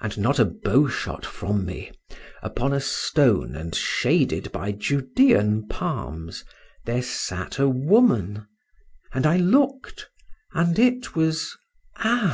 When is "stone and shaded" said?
2.80-4.50